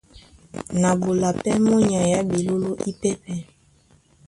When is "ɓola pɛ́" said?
1.01-1.55